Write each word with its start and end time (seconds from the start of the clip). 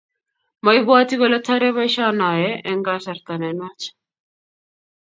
maibwiti 0.63 1.15
kole 1.19 1.37
torei 1.45 1.75
boisionoe 1.75 2.49
eng 2.69 2.81
kasarta 2.87 3.33
ne 3.37 3.49
nuach 3.57 3.83